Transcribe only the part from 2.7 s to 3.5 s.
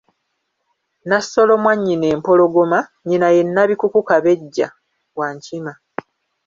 nnyina ye